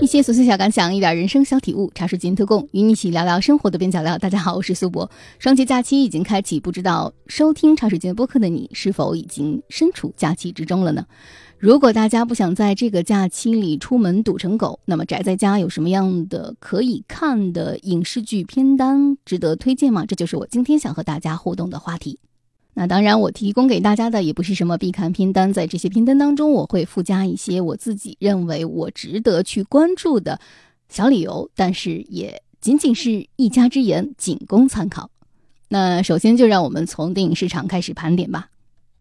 [0.00, 4.16] 一些琐碎小感想，一点人生小体悟，茶水间特供，与你一起聊聊生活的边角料。
[4.16, 5.10] 大家好，我是苏博。
[5.40, 11.04] 双节假期已经开启，不知道收听茶水间播客的你，是否已经身处假期之中了呢？
[11.58, 20.06] 如果大家不想在这个假期里出门堵成狗，那么宅在家有什么样的可以看的影视剧片单值得推荐吗？
[20.06, 22.20] 这就是我今天想和大家互动的话题。
[22.78, 30.38] 那当然，我提供给大家的也不是什么必看拼单，在这些拼单当中，我会附加一些我自己认为我值得去关注的
[30.88, 35.10] 小理由，但是也仅仅是一家之言，仅供参考。
[35.66, 38.48] 那首先就让我们从电影市场开始盘点吧。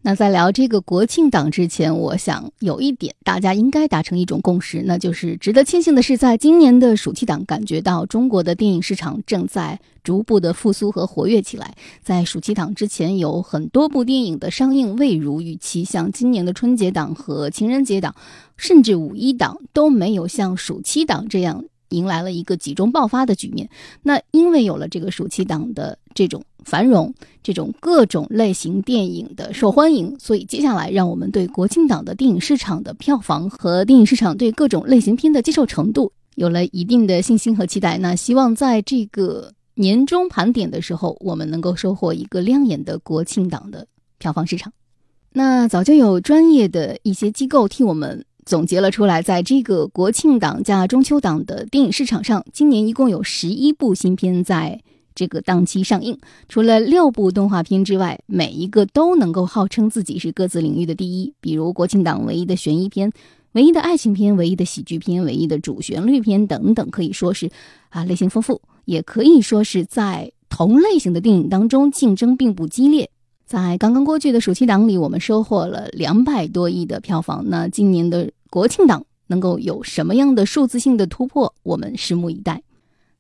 [0.03, 11.75] 那在聊这个国庆档之前，我想有一点大家应该达成一种共识，那就是值得庆幸的是，在今年的暑期档，感觉到中国的电影市场正在逐步的复苏和活跃起来。
[12.01, 18.15] 在暑期档之前，有很多部电影的上映未如预期，像今年的春节档和情人节档，
[18.55, 21.65] 甚至五一档都没有像暑期档这样。
[21.89, 23.69] 迎来了一个集中爆发的局面。
[24.03, 37.97] 那因为有了这个暑期档的这种繁荣，这种各种类型电影的受欢迎，所以接下来让我们对国庆档的电影市场的票房和电影市场对各种类型片的接受程度有了一定的信心和期待。
[37.97, 44.73] 那希望在这个年终盘点的时候，我们能够收获一个亮眼的国庆档的票房市场。
[45.31, 48.25] 那早就有专业的一些机构替我们。
[48.47, 54.81] 总结了出来，在这个国庆档加中秋档的电影市场上，今年一共有十一部新片在
[55.13, 56.17] 这个档期上映。
[56.47, 61.33] 除了六部动画片之外，每一个都能够号称自己是各自领域的第一。
[61.41, 63.11] 比如国庆档唯一的悬疑片、
[63.51, 67.51] 唯一的爱情片、唯一的喜剧片、唯一的主旋律片等等，可以说是
[67.89, 73.09] 啊类型丰富，也可以说是在同类型的电影当中竞争并不激烈。
[73.45, 77.45] 在刚刚过去的暑期档里，我们收获了两百多亿的票房。
[77.47, 81.53] 那今年的国庆档能够有什么样的数字性的突破？
[81.63, 82.61] 我们拭目以待。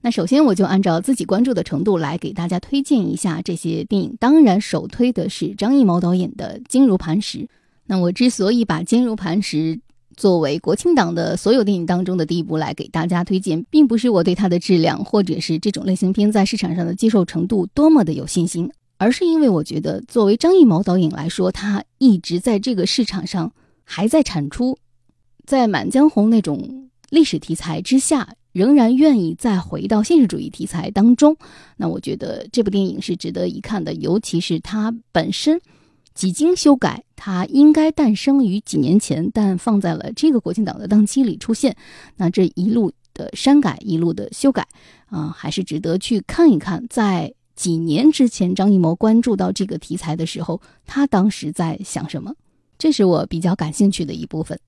[0.01, 4.15] 那首先，我就按照自己关注的程度来给大家推荐一下这些电影。
[4.19, 7.39] 当然，首推的是张艺谋导演的《坚如磐石》。
[7.85, 9.75] 那我之所以把《坚如磐石》
[10.15, 18.71] 作为国庆档的所有电影当中的第一部来给大家推荐，并不是我对它的质量或者是这种类型片在市场上的接受程度多么的有信心。
[18.99, 23.51] 而是因为我觉得，作为张艺谋导演来说，他一直在这个市场上
[23.83, 24.77] 还在产出，
[25.47, 31.37] 在《满江红》那种历史题材之下，仍然愿意再回到现实主义题材当中。
[31.77, 35.57] 那我觉得这部电影是值得一看的，尤其是它本身
[36.13, 41.73] 几经修改，它应该诞生于几年前，但放在了这个国庆档的档期里出现。
[42.17, 44.67] 那这一路的删改，一路的修改，
[45.05, 46.85] 啊，还是值得去看一看。
[46.89, 52.33] 在几年之前，张艺谋关注到这个题材的时候，他当时在想什么？
[52.77, 54.59] 这是我比较感兴趣的一部分。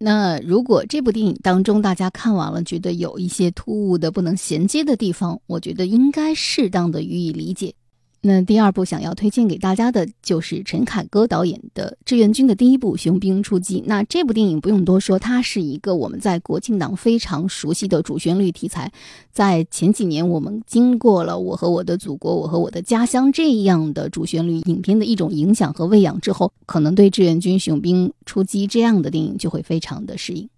[0.00, 7.74] 那如果这部电影当中大家看完了，觉得有一些突兀的、不能衔接的地方，我觉得应该适当的予以理解。
[8.20, 13.80] 那第二部想要推荐给大家的就是陈凯歌导演的《志愿军》的第一部《雄兵出击》。
[13.86, 18.92] 那这部电影不用多说，它是一个我们在国庆档非常熟悉的主旋律题材。
[19.30, 30.48] 在前几年，我们经过了《我和我的祖国》《我和我的家乡》这样的主旋律影片的一种影响和喂养之后，可能对《志愿军雄兵出击》这样的电影就会非常的适应。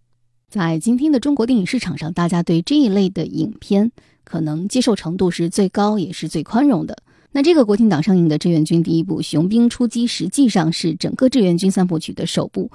[0.49, 3.93] 在今天的中国电影市场上，大家对这一类的影片
[4.25, 6.97] 可能接受程度是最高也是最宽容的。
[7.33, 12.71] 那这个国庆档上映的志愿军第一部《雄兵出击》，实际上是整个志愿军三部曲的首部。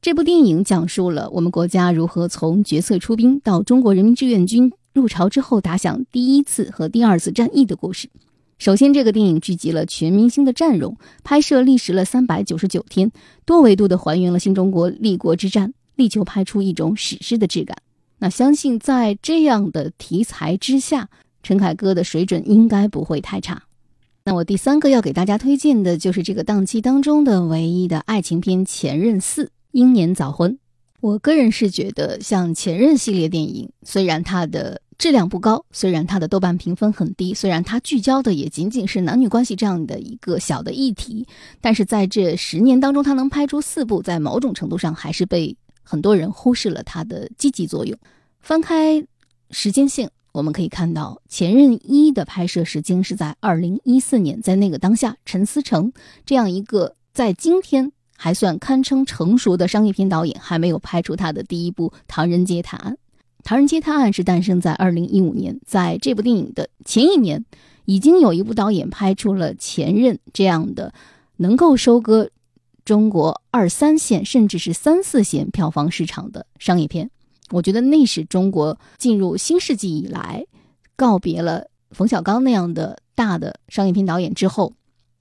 [0.00, 8.08] 这部电影讲述了我们国家如何从决策出兵到中国人民志愿军入朝之后打响第一次和第二次战役的故事。
[8.58, 13.10] 首先，这个电影聚集了全明星的阵容，拍摄历时了三百九十九天，
[13.44, 17.76] 多维度的还原了新中国立国之战，力求拍出一种史诗的质感。
[18.20, 21.08] 那相信在这样的题材之下，
[21.42, 23.64] 陈凯歌的水准应该不会太差。
[24.28, 30.50] 那我第三个要给大家推荐的就是这个档期当中的唯一的爱情片《前任四：英年早婚》。
[31.00, 41.24] 我个人是觉得，像《前任》系列电影，虽然它的质量不高，虽然它的豆瓣评分很低，虽然它聚焦的也仅仅是男女关系这样的一个小的议题，
[41.60, 47.96] 但是在这十年当中，它能拍出四部，在某种程度上还是被很多人忽视了它的积极作用。
[48.40, 49.06] 翻开
[49.52, 50.10] 时间线。
[50.36, 55.90] 我们可以看到，《前任一》的拍摄时间是在二零一四年，在那个当下，陈思诚
[56.26, 62.92] 这样一个在今天还算堪称成熟的商业片导演，还没有拍出他的第一部《唐人街探案》。
[63.44, 67.42] 《唐人街探案》是诞生在二零一五年，在这部电影的前一年，
[67.86, 70.92] 已经有一部导演拍出了《前任》这样的
[71.38, 72.28] 能够收割
[72.84, 77.10] 中国二三线甚至是三四线票房市场的商业片。
[77.50, 80.44] 我觉得那是中国进入新世纪以来，
[80.96, 84.72] 告别了冯小刚那样的大的商业片导演之后，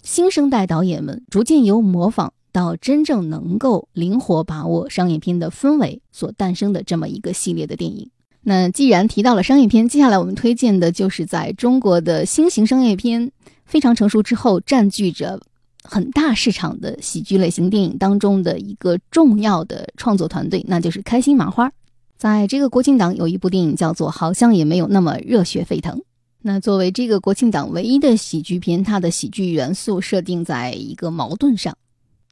[0.03, 8.09] 新生代导演们逐渐由模仿到真正能够灵活把握商业片的氛围所诞生的这么一个系列的电影。
[8.41, 13.31] 那既然提到了商业片，接下来我们推荐的就是在中国的新型商业片
[13.65, 15.39] 非常成熟之后，占据着
[15.83, 21.71] 很大市场的喜剧类型电影当中的一个重要的创作团队，那就是开心麻花。
[22.17, 25.97] 在这个国庆档有一部电影叫做《好像也没有那么热血沸腾》。
[26.41, 31.75] 那作为这个国庆档唯一的喜剧片，它的喜剧元素设定在一个矛盾上。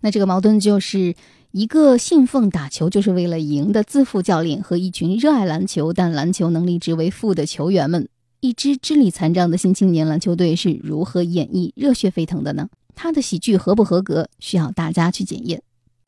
[0.01, 1.15] 那这个矛盾就是
[1.51, 8.07] 一个信奉打球就是为了赢的自负教练和一群热爱篮球但篮球能力值为负的球员们，
[8.39, 12.69] 一支智力残障的新青年篮球队是如何演绎热血沸腾的呢？
[12.95, 15.63] 他的喜剧合不合格，需要大家去检验。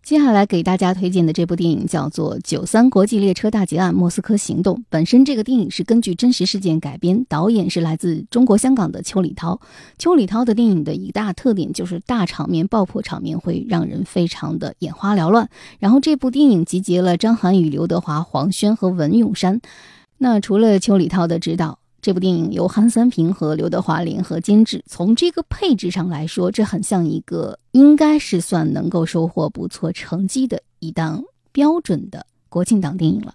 [0.06, 4.76] 接下来给大家推荐的这部电影叫做《九三国际列车大劫案：莫斯科行动》。
[4.88, 9.60] 本身这个电影是根据真实事件改编，导演是来自中国香港的邱礼涛。
[9.98, 15.50] 邱礼涛的电影的一大特点就是大场面、爆破场面会让人非常的眼花缭乱。
[15.80, 19.60] 然后这部电影集结了张涵予、刘德华、黄轩和文咏珊。
[20.20, 21.80] 那除了邱礼涛的指导。
[22.06, 24.84] 这部电影由韩三平和刘德华联合监制。
[24.86, 33.34] 从这个配置上来说，这很像一个应该是算能够收获不错成绩的一档标准的国庆档电影了。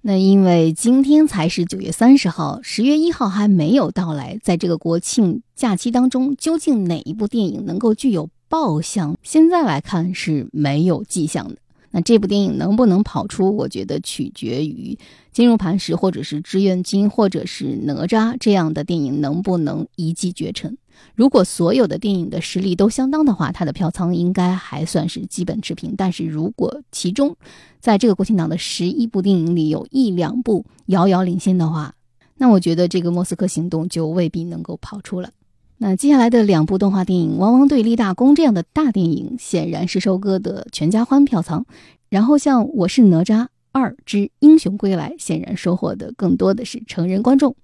[0.00, 9.14] 那因为今天才是九月三十号，十月一号还没有到来，在这个国庆假期当中，究竟哪一部电影能够具有爆相？
[9.22, 11.56] 现在来看是没有迹象的。
[11.90, 13.56] 那这部电影能不能跑出？
[13.56, 14.94] 我觉得取决于
[15.32, 20.76] 《金如磐石》或者是《志愿军》或者是《哪吒》这样的电影能不能一骑绝尘。
[21.14, 25.94] 如果所有的电影的实力都相当的话，它的票仓应该还算是基本持平。
[25.96, 27.36] 但是如果其中
[27.80, 31.94] 在这个国庆档的十一部电影里有一两部遥遥领先的话，
[32.38, 35.30] 那我觉得这个《莫斯科行动》就未必能够跑出了。
[35.78, 41.66] 那接下来的两部动画电影《汪汪队立大功》这样的大电影，显然是收割的全家欢票仓。
[42.08, 47.54] 然后像《我是哪吒二之英雄归来》，显然收获的更多的是成人观众。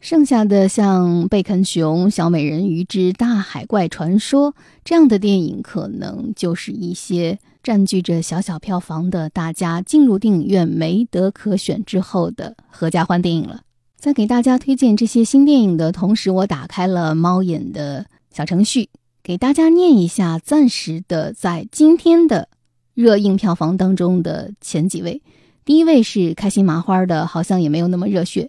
[0.00, 4.52] 剩下的像《贝肯熊》《小美人鱼之大海怪传说》
[4.84, 13.62] 这样的电影，可能就是一些占据着小小票房的大家进入电影院没得可选之后的合家欢电影了。
[14.02, 18.88] 在给大家推荐这些新电影的同时，我打开了猫眼的小程序，
[19.22, 22.48] 给大家念一下暂时的在今天的
[22.94, 25.22] 热映票房当中的前几位。
[25.64, 28.48] 第一位是开心麻花的，好像也没有那么热血。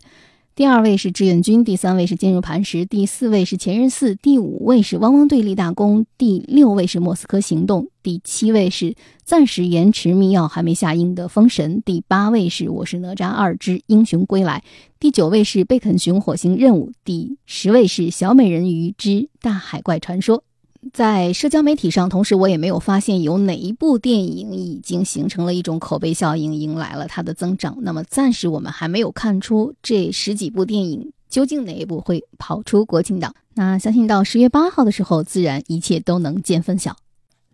[0.56, 14.64] 第二位是志愿军，第三位是坚如磐石，第四位是前任四，第五位是汪汪队立大功，第六位是莫斯科行动，第七位是暂时延迟密钥还没下映的封神，第八位是我是哪吒二之英雄归来，
[15.00, 20.44] 第九位是贝肯熊火星任务，第十位是小美人鱼之大海怪传说。
[20.92, 27.78] 在社交媒体上，同时我也没有发现有哪一部电影已经形成了一种口碑效应，迎来了它的增长。
[27.82, 33.34] 那么暂时我们还没有看出这十几部电影究竟哪一部会跑出国庆档。
[33.54, 36.98] 那相信到十月八号的时候，自然一切都能见分晓。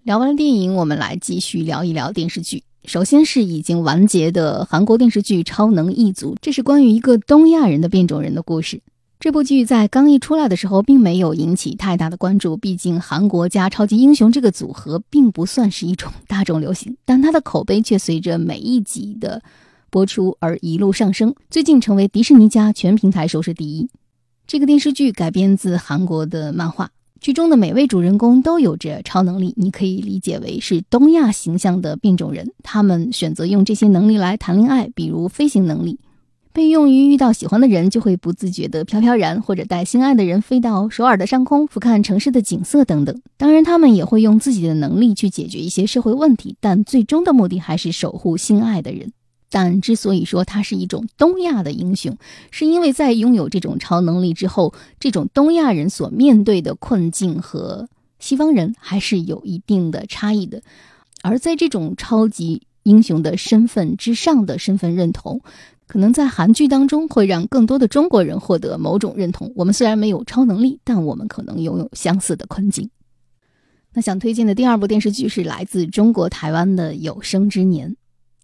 [0.03, 2.63] 聊完了电影，我们来继续聊一聊电视剧。
[2.85, 8.81] 首先是已经完结的韩国电视剧《超能一族》，这是关于一个东亚人的变种人的故事。
[9.19, 12.55] 这部剧在刚一出来的时候，并没有引起太大的关注。
[12.55, 19.41] 毕竟韩国加超级英雄这个组合并不算是一种大众流行，但它的口碑却随着每一集的
[19.89, 23.89] 播出而一路上升，最近成为迪士尼家全平台收视第一。
[24.47, 32.49] 这个电视剧改编自韩国的漫画，剧中的每位主人公都有着超能力，你可以理解为是东亚形象的变种人。
[32.63, 35.99] 他们选择用这些能力来谈恋爱，比如飞行能力。
[36.51, 43.21] 被用于遇到喜欢的人就会不自觉地飘飘然，或者带心爱的人飞到首尔的上空俯瞰城市的景色等等。
[43.37, 49.13] 当然，他们也会用自己的能力去解决一些社会问题，但最终的目的还是守护心爱的人。
[49.51, 52.17] 但之所以说它是一种东亚的英雄，
[52.49, 57.87] 是因为在拥有这种超能力之后，这种东亚人所面对的困境和
[58.17, 60.61] 西方人还是有一定的差异的。
[61.21, 65.41] 而在这种超级英雄的身份之上的身份认同。
[65.89, 69.51] 可能在韩剧当中会让更多的中国人获得某种认同。
[69.55, 72.87] 我们虽然没有超能力，但我们可能拥有相似的困境。
[73.93, 77.89] 那想推荐的第二部电视剧是来自中国台湾的《有生之年》。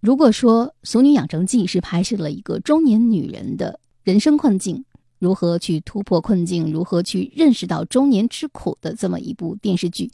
[0.02, 4.84] 如果说《俗女养成记》是拍摄了一个中年女人的人生困境，
[5.20, 10.12] 如何去突破困境，如何去认识到中年之苦的这么一部电视剧。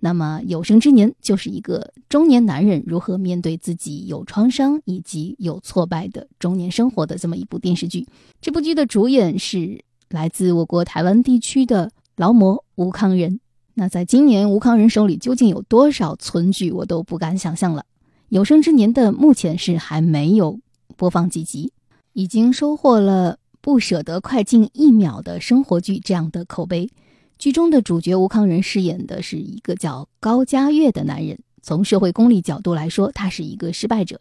[0.00, 8.06] 那么，有生之年就是一个中年男人如何面对自己有创伤以及有挫败的中年生活的这么一部电视剧。
[8.40, 13.40] 这部剧的主演是来自我国台湾地区的劳模吴康仁。
[13.74, 17.84] 那在今年，吴康仁手里究竟有多少存剧，我都不敢想象了。
[18.28, 20.60] 有生之年的目前是还没有
[20.96, 21.72] 播放几集，
[22.12, 23.38] 已经收获了。
[23.64, 26.90] 不舍得快进一秒的生活剧这样的口碑，
[27.38, 31.38] 剧中的主角吴康仁饰演的是一个叫高家月的男人。
[31.62, 34.20] 从社会功利角度来说，他是一个失败者，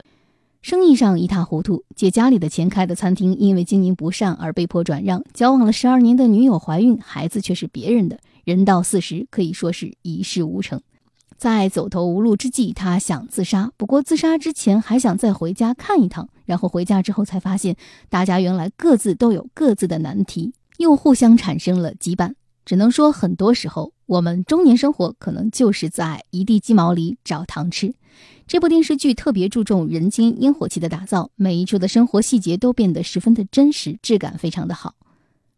[0.62, 5.22] 生意上一塌糊涂，借家里的钱开的餐厅，因为经营不善而被迫转让。
[5.34, 8.18] 交往了十二年的女友怀孕，孩子却是别人的。
[8.46, 10.80] 人到四十，可以说是一事无成。
[11.36, 13.74] 在走投无路之际，他想自杀。
[13.76, 16.30] 不过自杀之前还想再回家看一趟。
[16.46, 17.76] 然后回家之后才发现，
[18.10, 22.34] 大家原来各自都有各自的难题，又互相产生了羁绊。
[22.66, 27.94] 只能说，很多时候我们中年生活可能就是在一地鸡毛里找糖吃。
[28.48, 34.96] 这部电视剧特别注重人间烟火气的打造，每一处的生活细节都变得十分的真实，质感非常的好。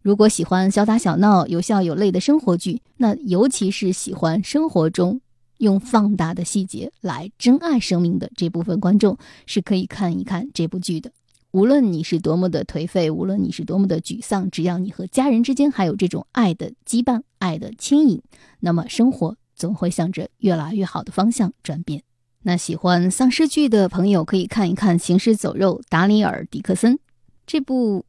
[0.02, 5.20] 如果喜欢小打小闹、有笑有泪的生活剧，那尤其是喜欢生活中。
[5.58, 11.12] 用放大的细节来珍爱生命的这部分观众是可以看一看这部剧的。
[11.52, 18.22] 无论你是多么的颓废，无论你是多么的沮丧，只要你和家人之间还有这种爱的羁绊、爱的牵引，
[18.60, 22.04] 那么生活总会向着越来越好的方向转变。
[22.44, 26.96] 那喜欢丧尸剧的朋友可以看一看《行尸走肉：达里尔·迪克森》
[27.48, 28.06] 这部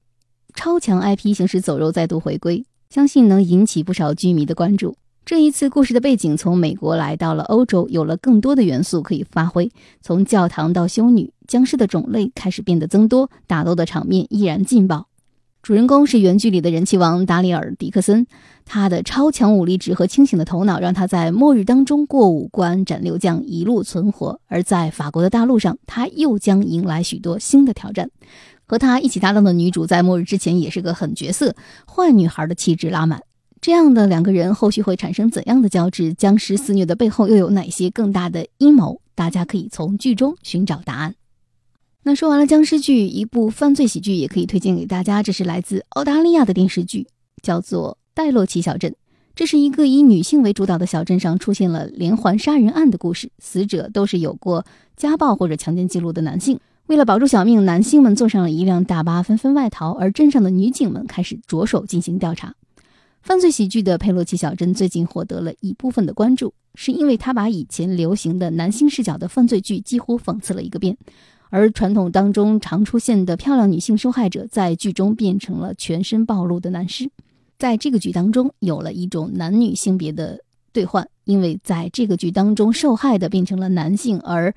[0.55, 4.97] 超强 IP，《行尸走肉》再度回归，相信能引起不少剧迷的关注。
[5.27, 9.73] 这一次故事的背景从美国来到了欧洲，有了更多的元素可以发挥。
[10.01, 15.09] 从教堂到修女，僵尸的种类开始变得增多，打斗的场面依然劲爆。
[15.65, 18.29] 主人公是原剧里的人气王达里尔·迪克森，
[18.65, 24.41] 他的超强武力值和清醒的头脑让他在末日当中过五关斩六将，一路存活。
[24.47, 28.09] 而在法国的大陆上，他又将迎来许多新的挑战。
[28.65, 33.23] 和他一起搭档的女主在末日之前也是个狠角色，坏女孩的气质拉满。
[33.61, 36.13] 这样的两个人后续会产生怎样的交织？
[36.15, 39.01] 僵尸肆虐的背后又有哪些更大的阴谋？
[39.15, 41.15] 大家可以从剧中寻找答案。
[42.03, 45.23] 那说完了僵尸剧，一部犯罪喜剧也可以推荐给大家。
[45.23, 47.09] 这是来自澳大利亚的电视剧，
[47.43, 48.93] 叫做《戴洛奇小镇》。
[49.35, 54.65] 这是一个以女性为主导的小镇上出现了连环杀人案的故事，死者都是有过
[54.97, 56.61] 家暴或者强奸记录的男性。
[56.87, 62.55] 为了保住小命，男性们坐上了一辆大巴，纷纷外逃，而镇上的女警们开始着手进行调查。
[63.27, 70.97] 犯罪喜剧的《佩洛奇小镇》最近获得了一部分的关注，是因为他把以前流行的男性视角的犯罪剧几乎讽刺了一个遍，
[71.51, 77.11] 而传统当中常出现的漂亮女性受害者，在剧中变成了全身暴露的男尸。
[77.59, 80.39] 在这个剧当中，有了一种男女性别的
[80.73, 84.55] 兑换，因为在这个剧当中，受害的变成了男性，而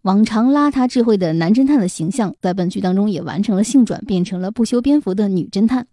[0.00, 5.86] 往常邋遢智慧的男侦探的形象，在本剧当中也完成了性转，变成了不修边幅的女侦探。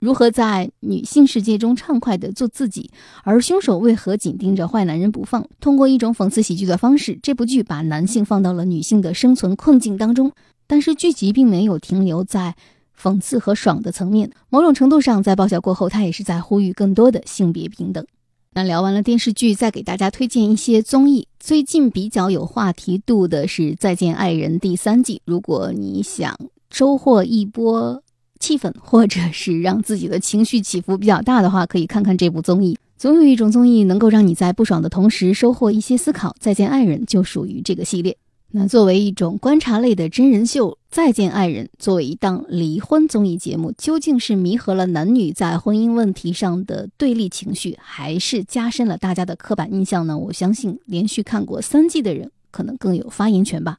[0.00, 2.90] 如何在女性世界中畅快地做自己，
[3.24, 5.44] 而凶手为何紧盯着坏男人不放？
[5.60, 10.32] 通过一种讽刺喜剧的方式，这部剧把男性放到了女性的生存困境当中。
[10.66, 12.54] 但是剧集并没有停留在
[13.00, 18.06] 讽刺和爽的层面，某种程度上，在爆笑过后，它也是在呼吁更多的性别平等。
[18.54, 21.26] 那聊完了电视剧，再给大家推荐一些综艺。
[21.40, 25.22] 最近比较有话题度的是《再见爱人》第三季。
[25.24, 26.36] 如果你想
[26.70, 28.02] 收获一波。
[28.38, 32.78] 气氛，或者是让自己的情绪起伏比较大的话，可以看看这部综艺。
[32.96, 36.34] 总有一种综艺能够让你在不爽的同时收获一些思考。
[36.40, 38.16] 再见爱人就属于这个系列。
[38.50, 50.16] 那作为一种观察类的真人秀，再见爱人作为一档离婚综艺节目，究竟是弥合了男女在婚姻问题上的对立情绪，还是加深了大家的刻板印象呢？
[50.16, 53.76] 我相信连续看过三季的人可能更有发言权吧。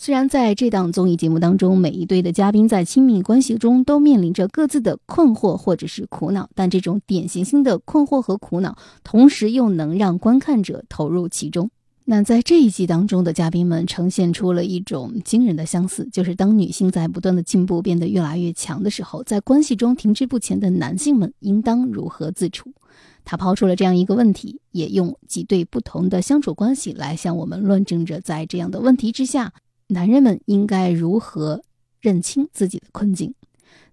[0.00, 11.68] 虽然在这档综艺节目当中，每一对的嘉宾在亲密关系中都面临着各自的困惑或者是苦恼，但这种典型性的困惑和苦恼，同时又能让观看者投入其中。
[12.04, 22.72] 那在这一季当中的嘉宾们呈现出了一种惊人的相似，就是当女性在不断的进步，变得越来越强的时候，在关系中停滞不前的男性们应当如何自处？
[23.24, 29.52] 他抛出了这样一个问题，也用几对不同的相处关系来向我们论证着，在这样的问题之下。
[29.90, 31.62] 男人们应该如何
[31.98, 33.32] 认清自己的困境？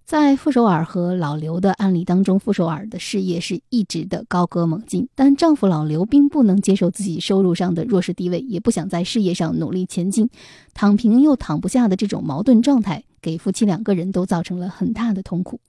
[0.04, 10.28] 在傅首尔和老刘的案例当中，傅首尔的事业是一直的高歌猛进，但丈夫老刘并不能接受自己收入上的弱势地位，也不想在事业上努力前进，
[10.74, 15.60] 躺平又躺不下的这种矛盾状态，给夫妻两个人都造成了很大的痛苦。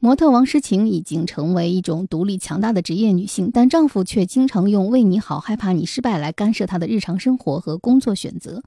[0.00, 8.62] 模特王诗晴已经成为一种独立强大的职业女性，但丈夫却经常用“为你好，害怕你失败”来干涉她的日常生活和工作选择。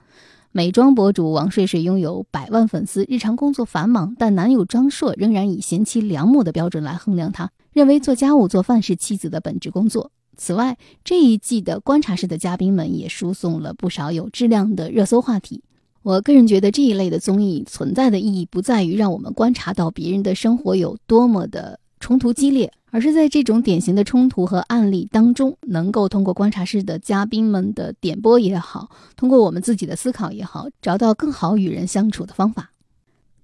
[0.54, 10.12] 美妆博主王睡睡拥有百万粉丝，日常工作繁忙，但男友张硕仍然以贤妻良母的标准来衡量她，认为做家务做饭是妻子的本职工作。
[10.36, 15.64] 此外，这一季的观察室的嘉宾们也输送了不少有质量的热搜话题。
[16.04, 32.70] 我个人觉得这一类的综艺存在的意义不在于让我们观察到别人的生活有多么的冲突激烈，而是在这种典型的冲突和案例当中，能够通过观察室的嘉宾们的点拨也好，通过我们自己的思考也好，找到更好与人相处的方法。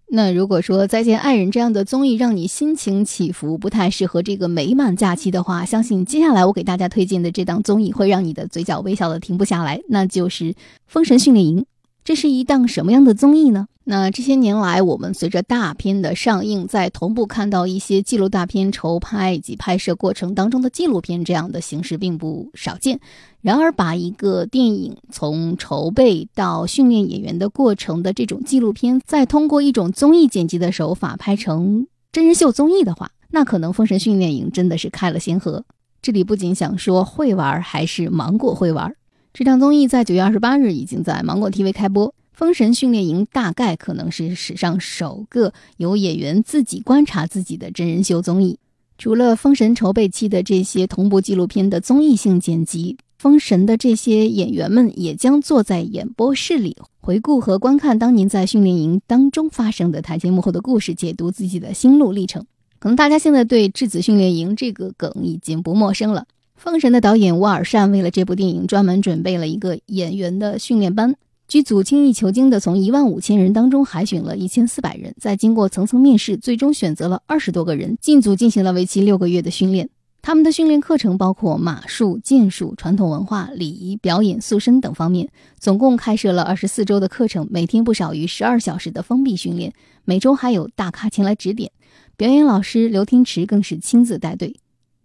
[0.09, 10.45] 那如果说《再见爱人》这样的综艺让你心情起伏，不太适合这个美满假期的话，相信接下来我给大家推荐的这档综艺会让你的嘴角微笑的停不下来，那就是
[10.87, 11.61] 《封神训练营》。
[12.07, 13.67] 这是一档什么样的综艺呢？
[13.83, 23.01] 那这些年来，我们随着大片的上映，在同步看到一些记录大片筹拍以及拍摄过程当中的纪录片这样的形式并不少见。
[23.41, 35.65] 然而，把一个电影从筹备到训练演员的过程的这种纪录片，再通过一种综艺剪辑的手法拍成真人秀综艺的话，那可能《封神训练营》真的是开了先河。
[36.01, 38.95] 这里不仅想说会玩，还是芒果会玩。
[39.37, 48.57] 这档综艺在九月二十八日已经在芒果 TV 开播，《封神训练营》大概可能是史上首个由演员自己观察自己的真人秀综艺。
[48.97, 62.43] 除了封神筹备期的这些同步纪录片的综艺性剪辑，封神的这些演员们也将坐在演播室里回顾和观看当年在训练营当中发生的台前幕后的故事，解读自己的心路历程。
[62.79, 66.25] 可能大家现在对质子训练营这个梗已经不陌生了。
[66.57, 71.15] 封神的导演吴尔善为了这部电影专门准备了一个演员的训练班，
[71.47, 79.87] 剧组精益求精的从一万五千人当中海选了一千四百人，在经过层层面试，最终选择了二十多个人进组进行了为期六个月的训练。
[80.23, 85.29] 他们的训练课程包括马术、剑术、传统文化、礼仪、表演、塑身等方面，
[85.59, 89.71] 总共开设了二十四周的课程，每天不少于十二小时的封闭训练，
[90.05, 91.71] 每周还有大咖前来指点。
[92.17, 94.55] 表演老师刘天池更是亲自带队。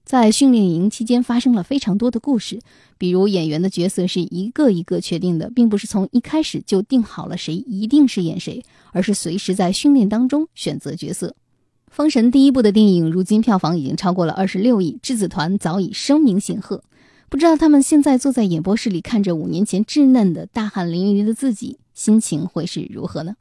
[0.04, 2.60] 在训练营期间发生了非常多的故事，
[2.98, 8.62] 比如演员的角色是一个一个确定的，并不是从一开始就定好了谁一定是演谁，
[8.92, 11.28] 而是随时在训练当中选择角色。
[11.94, 16.82] 《封神》第一部的电影如今票房已经超过了二十六亿，质子团早已声名显赫。
[17.28, 23.36] 不知道他们现在坐在演播室里看着五年前稚嫩的大汗淋漓的自己，心情会是如何呢？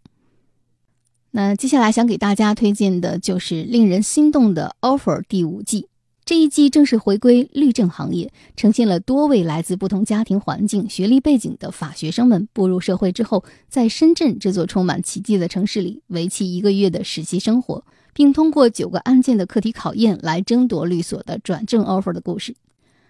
[1.32, 5.88] 那接下来想给大家推荐的就是令人心动的《offer》第五季。
[6.24, 22.56] 这一季正式回归律政行业，呈现了多位来自不同家庭环境、学历背景的法学生们步入社会之后，在深圳这座充满奇迹的城市里，为期一个月的实习生活，并通过九个案件的课题考验来争夺律所的转正 offer 的故事。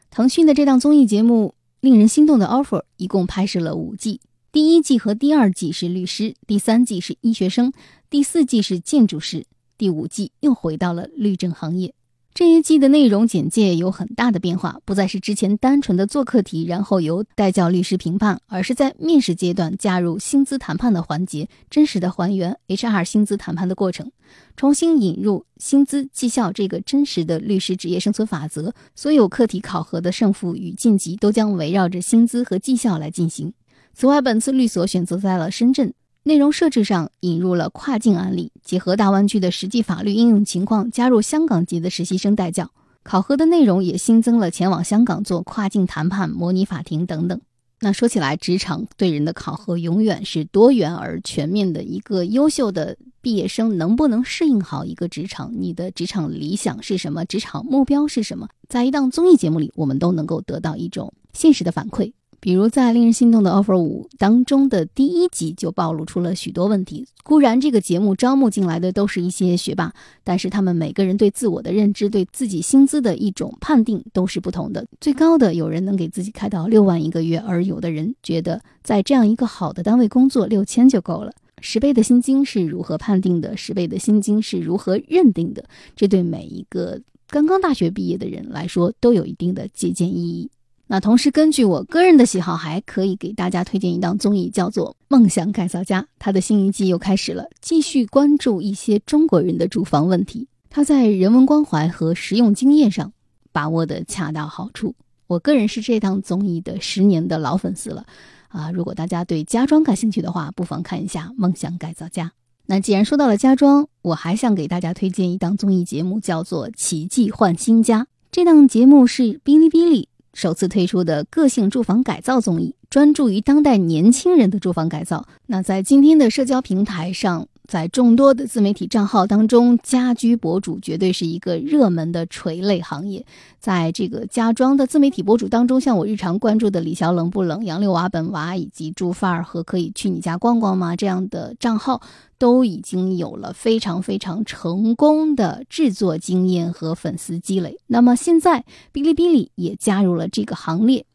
[0.10, 4.22] 腾讯的这档综艺节目令人心动的 offer 一共拍摄了五季，
[4.54, 7.74] 第一季和第二季是律师，第三季是医学生，
[8.10, 9.46] 第四季是建筑师，
[9.78, 11.94] 第五季又回到了律政行业。
[12.34, 24.10] 这一季的内容简介有很大的变化，不再是之前单纯的做课题，然后由代教律师评判，而是在面试阶段加入薪资谈判的环节，真实的还原 HR 薪资谈判的过程，
[24.56, 28.74] 重新引入薪资绩效这个真实的律师职业生存法则。
[28.96, 33.54] 所有课题考核的胜负与晋级都将围绕着薪资和绩效来进行。
[33.94, 35.94] 此外，本次律所选择在了深圳。
[36.24, 42.70] 内容设置上引入了跨境案例，结合大湾区的实际法律应用情况，加入香港籍的实习生代教。
[43.02, 47.42] 考核的内容也新增了前往香港做跨境谈判、模拟法庭等等。
[47.80, 51.82] 那说起来，职场对人的考核永远是多元而全面的。
[51.82, 55.52] 一个优秀的毕业生能不能适应好一个职场？
[55.58, 57.26] 你的职场理想是什么？
[57.26, 58.48] 职场目标是什么？
[58.70, 62.14] 在一档综艺节目里，我们都能够得到一种现实的反馈。
[62.42, 67.06] 比如在令人心动的 offer 五当中的第一集就暴露出了许多问题。
[67.24, 74.84] 固然这个节目招募进来的都是一些学霸，但是他们每个人对自我的认知、对自己薪资的一种判定都是不同的。
[75.00, 81.32] 最高的有人能给自己开到六万一个月，而有的人觉得在这样一个好的单位工作六千就够了。
[81.62, 83.56] 十倍的薪金是如何判定的？
[83.56, 85.64] 十倍的薪金是如何认定的？
[85.96, 90.50] 这对每一个刚刚大学毕业的人来说都有一定的借鉴意义。
[90.94, 96.02] 那同时，根据我个人的喜好，还可以给大家推荐一档综艺，叫做《梦想改造家》。
[96.20, 100.50] 它的新一季又开始了，继续关注一些中国人的住房问题。
[100.70, 103.14] 它在人文关怀和实用经验上
[103.54, 104.94] 把握的恰到好处。
[105.28, 108.06] 我个人是这档综艺的十年的老粉丝了，
[108.50, 112.26] 啊，如果大家对家装感兴趣的话，不妨看一下《梦想改造家》。
[112.66, 118.02] 那既然说到了家装，我还想给大家推荐一档综艺节目，叫做《奇迹换新家》。
[118.30, 125.26] 这档节目是哔哩哔哩首次推出的个性住房改造综艺，专注于当代年轻人的住房改造。
[125.48, 127.48] 那在今天的社交平台上。
[127.72, 133.26] 在众多的自媒体账号当中，家居博主绝对是一个热门的垂类行业。
[133.62, 142.02] 在这个家装的自媒体博主当中，像我日常关注的李小冷不冷、杨六娃本娃以及住范儿和可以去你家逛逛吗这样的账号，
[142.38, 147.78] 都已经有了非常非常成功的制作经验和粉丝积累。
[147.88, 151.06] 那么现在，哔哩哔哩也加入了这个行列。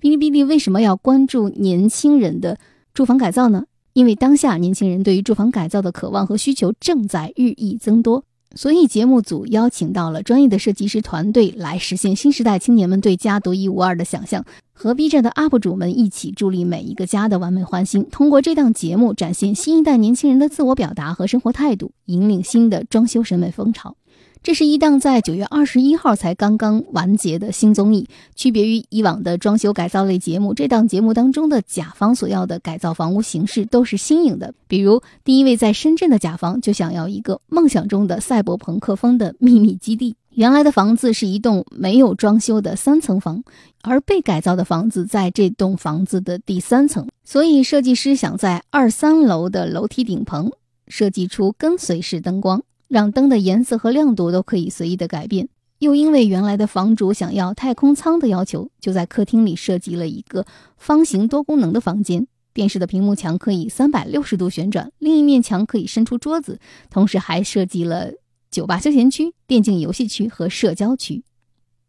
[0.00, 2.56] 哔哩哔哩为什么要关注年轻人的
[2.94, 3.64] 住房改造呢？
[3.94, 8.24] 因为当下年轻人对于住房改造的渴望和需求正在日益增多，
[8.56, 18.04] 所以节目组邀请到了专业的设计师团队来实现新时代青年们对家独一无二的想象，和 B 站的 UP 主们一起助力每一个家的完美换新。
[18.10, 23.96] 通过这档节目，展现新一代年轻人的自我表达和生活态度，引领新的装修审美风潮。
[24.44, 34.52] 这是一档在九月二十一号才刚刚完结的新综艺，区别于以往的装修改造类节目，这档节目当中的甲方所要的改造房屋形式都是新颖的。
[34.68, 40.14] 比如，第一位在深圳的甲方就想要一个梦想中的赛博朋克风的秘密基地。
[40.32, 43.42] 原来的房子是一栋没有装修的三层房，
[43.80, 50.52] 而被改造的房子在这栋房子的第三层，所以设计师想在二三楼的楼梯顶棚
[50.86, 52.62] 设计出跟随式灯光。
[52.88, 62.26] 让灯的颜色和亮度都可以随意的改变，又因为原来的房主想要太空舱的要求，就在客厅里设计了一个方形多功能的房间。
[62.52, 68.12] 电视的屏幕墙可以三百六十度旋转，另一面墙可以伸出桌子，同时还设计了
[68.50, 71.24] 酒吧休闲区、电竞游戏区和社交区。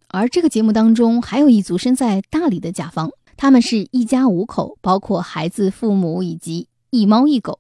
[0.08, 7.60] 而这个节目当中还有一组身在大理的甲方，他们是一家五口，包括孩子、父母以及一猫一狗。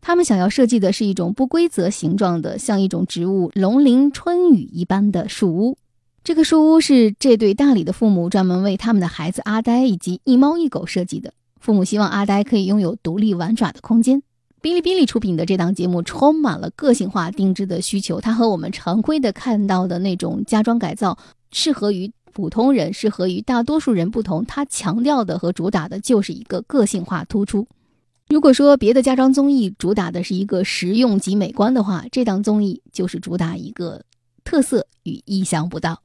[0.00, 5.76] 他们想要设计的是一种不规则形状的，像一种植物龙鳞春雨一般的树屋。
[6.24, 11.32] 这个树屋是这对大理的父母专门为他们的孩子阿呆以及一猫一狗设计的。
[11.58, 14.22] 父母希望阿呆可以拥有独立玩耍的空间。
[14.60, 21.16] 哔哩哔哩出品的这档节目充满了个性化定制的需求，它和我们常规的看到的那种家装改造
[21.50, 27.66] 适合于普通人、适合于大多数人不同，它强调的和主打的就是一个个性化突出。
[28.28, 34.02] 如果说别的家装综艺主打的是一个实用及美观的话，这档综艺就是主打一个
[34.44, 36.02] 特色与意想不到。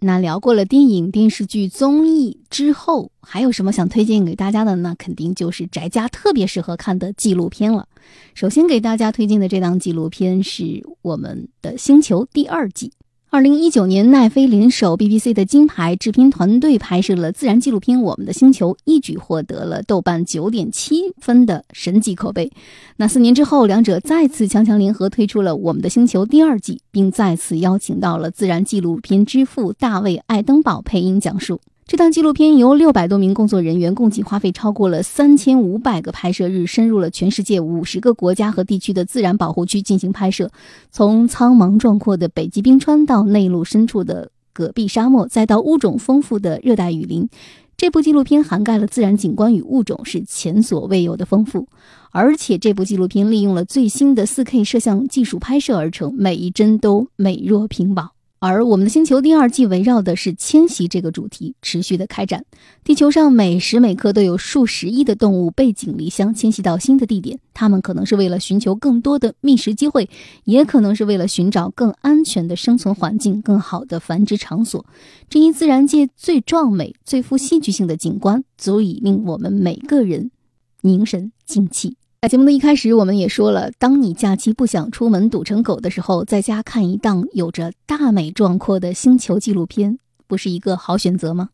[0.00, 4.74] 那聊过了电影、电视剧、综艺之后，还有什么想推荐给大家的？
[4.74, 7.86] 呢肯定就是宅家特别适合看的纪录片了。
[8.34, 12.92] 首先给大家推荐的这档纪录片是我们的《星球》第二季。
[13.32, 22.52] 二零一九年，奈飞联手 BBC 的金牌制片团队拍摄了自然纪录片《我们的星球》，一举获得了豆瓣九点七分的神级口碑。
[22.98, 31.58] 那四年之后，两者再次强强联合推出了《我们的星球》第二季，并再次邀请到了自然纪录片之父大卫·爱登堡配音讲述。
[31.92, 40.50] 这档纪录片由六百多名工作人员共计花费超过了三千五百个拍摄日，深入了全世界五十个国家和地区的自然保护区进行拍摄。
[40.90, 47.28] 从苍茫壮阔的北极冰川到内陆深处的戈壁沙漠，再到物种丰富的热带雨林，
[47.76, 51.68] 这部纪录片涵盖了自然景观与物种是前所未有的丰富。
[52.10, 58.12] 而且，这部纪录片利用了最新的四 K 摄像技术拍摄而成，每一帧都美若屏保。
[58.42, 62.44] 而我们的星球第二季围绕的是迁徙这个主题持续的开展。
[62.82, 70.10] 地球上每时每刻都有数十亿的动物背井离乡迁徙到新的地点，它们可能是为了寻求更多的觅食机会，
[70.42, 74.84] 也可能是为了寻找更安全的生存环境、更好的繁殖场所。
[75.30, 80.32] 这一自然界最壮美、最富戏剧性的景观，足以令我们每个人
[80.80, 81.96] 凝神静气。
[82.22, 91.48] 在节目的一开始，我们也说了，当你假期不想出门堵成狗的时候，在家看一档有着大美壮阔的星球纪录片，不是一个好选择吗？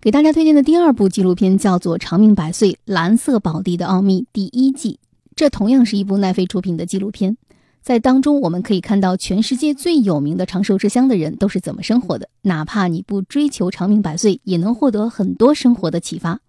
[0.00, 4.98] 给大家推荐的第二部纪录片叫做《长命百岁：蓝色宝地的奥秘》第一季，
[5.36, 7.36] 这同样是一部奈飞出品的纪录片。
[7.80, 16.40] 在当中，我们可以看到全世界最有名的长寿之乡的人都是怎么生活的，哪怕你不追求长命百岁，也能获得很多生活的启发。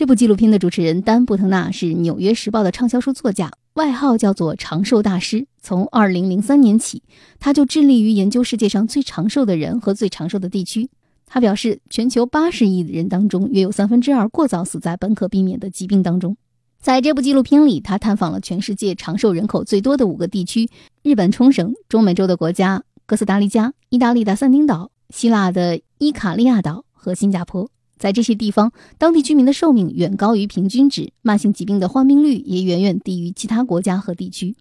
[0.00, 5.46] 这部纪录片的主持人丹·布腾纳是《纽约时报》的畅销书作家，外号叫做“长寿大师”。
[5.60, 7.02] 从2003年起，
[7.38, 10.88] 他就致力于研究世界上最长寿的人和最长寿的地区。
[11.26, 16.34] 他表示，全球80亿人当中，约有三分之二过早死在本可避免的疾病当中。
[16.80, 20.70] 在这部纪录片里，他探访了全世界长寿人口最多的五个地区：
[21.02, 27.68] 日本冲绳、中美洲的国家哥斯达黎加、意大利的萨丁岛、希腊的伊卡利亚岛和新加坡。
[28.00, 34.56] 在这些地方，当地居民的寿命远高于平均值，慢性疾病的患病率也远远低于其他国家和地区。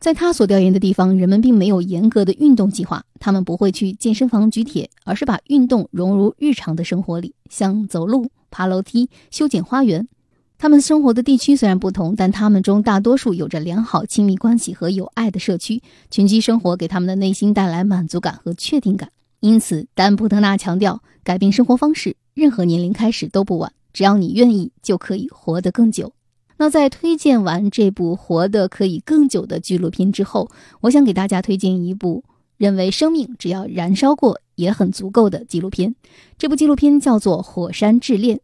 [0.00, 10.08] 在他所调研的地方，人们并没有严格的运动计划，他们不会去健身房举铁，而是把运动融入日常的生活里，像走路、爬楼梯、修剪花园。
[10.56, 15.82] 他们生活的地区虽然不同，但他们中大多数有着良好亲密关系和有爱的社区。
[16.10, 19.10] 群居生活给他们的内心带来满足感和确定感。
[19.40, 22.16] 因此，丹布特纳强调，改变生活方式。
[22.38, 26.12] 任何年龄开始都不晚，只要你愿意，就可以活得更久。
[26.56, 30.48] 那在推荐完这部活得可以更久的纪录片之后，
[30.82, 32.22] 我想给大家推荐一部
[32.56, 35.96] 认为生命只要燃烧过也很足够的纪录片。
[36.38, 38.36] 这部纪录片叫做《火山之恋》。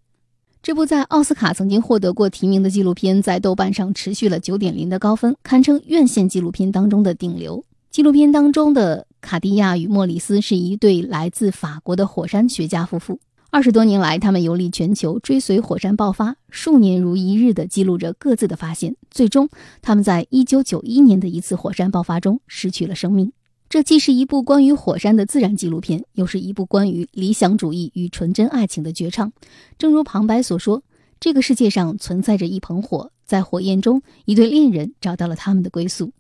[0.61, 7.65] 这部在奥斯卡曾经获得过提名的纪录片，在豆瓣上持续了九点零的高分，堪称院线纪录片当中的顶流。
[7.93, 13.21] 纪录片当中的卡地亚与莫里斯是一对来自法国的火山学家夫妇。
[13.55, 18.97] 二十多年来，他们游历全球，追随火山爆发，数年如一日地记录着各自的发现。
[19.13, 19.49] 最终，
[19.81, 23.33] 他们在一九九一年的一次火山爆发中失去了生命。
[23.69, 29.33] 这既是一部关于火山的自然纪录片，又是一部关于理想主义与纯真爱情的绝唱。
[29.79, 30.83] 正如旁白所说
[31.21, 36.11] ：“这个世界上存在着一盆火，在火焰中，一对恋人找到了他们的归宿。”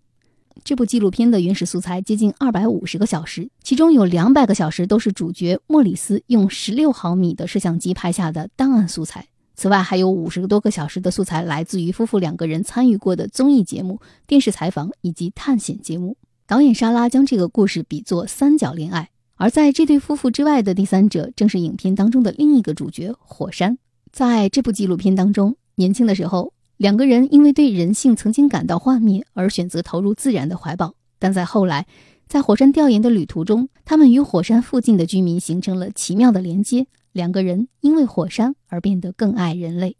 [0.63, 9.27] 这部纪录片的原始素材接近二百五十个小时，其中有两百个小时都是主角莫里斯用十六毫米的摄像机拍下的档案素材。
[9.57, 16.17] 此外，还有五十多个小时的素材来自于夫妇两个人参与过的综艺节目、电视采访以及探险节目。
[16.47, 23.77] 导演莎拉将这个故事比作三角恋爱，而在这对夫妇之外的第三者，正是影片当中的另一个主角——火山。
[24.11, 26.54] 在这部纪录片当中，年轻的时候。
[26.77, 31.87] 两个人因为对人性曾经感到幻灭而选择投入自然的怀抱，但在后来，
[32.27, 36.87] 在火山调研的旅途中，他们与火山附近的居民形成了奇妙的连接。
[37.13, 39.97] 两个人因为火山而变得更爱人类。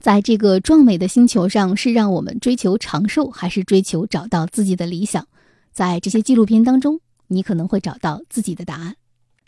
[0.00, 5.26] 在这个壮美的星球上，是让我们追求长寿，还是追求找到自己的理想？
[5.72, 8.96] 在这些纪录片当中，你可能会找到自己的答案。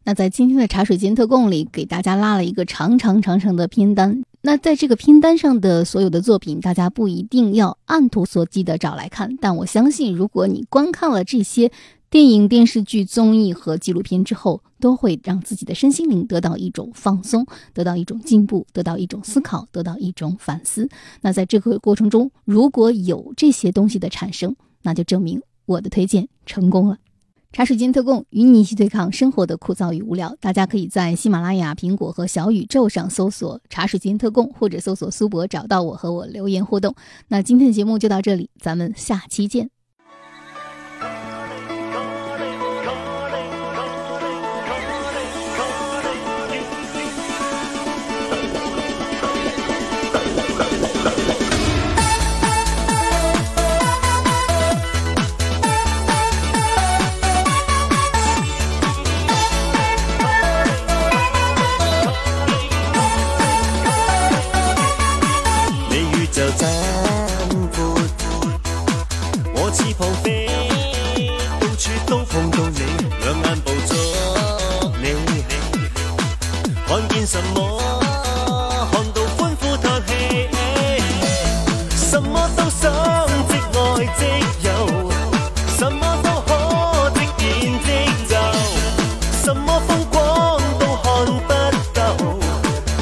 [0.04, 4.22] 那在今天的茶水间特供里，给大家拉了一个长长长长的片单。
[4.46, 11.72] 那在这个拼单上的所有的作品，大家不一定要按图索骥的找来看，但我相信，如果你观看了这些
[12.10, 20.88] 电影、电视剧、综艺和纪录片之后，都会让自己的身心灵得到一种放松，得到一种进步，得到一种思考，得到一种反思。
[21.20, 26.96] 那在这个过程中，如果有这些东西的产生，那就证明我的推荐成功了。
[27.56, 30.36] 茶水间特供，与你一起对抗生活的枯燥与无聊。
[30.42, 36.94] 大家可以在喜马拉雅、苹果和小宇宙上搜索“茶水间特供”或者搜索“苏博”，找到我和我留言互动。
[37.28, 39.70] 那今天的节目就到这里，咱们下期见。
[90.26, 91.06] 都都看
[91.46, 91.98] 不够，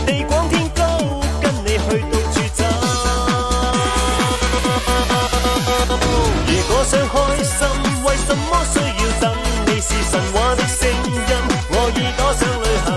[0.05, 0.83] 地广天高，
[1.41, 1.99] 跟你去到
[2.33, 2.61] 处走。
[6.47, 7.59] 如果想开心，
[8.05, 9.25] 为什么需要等？
[9.67, 11.13] 你是神话的声音，
[11.71, 12.89] 我已赶上旅行，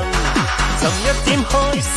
[0.80, 1.88] 寻一点开心。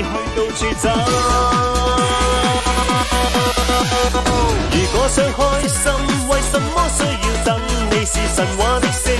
[0.00, 0.88] 去到处走。
[4.72, 5.92] 如果想开心，
[6.28, 7.48] 为什么需要等？
[7.90, 9.12] 你是神话的星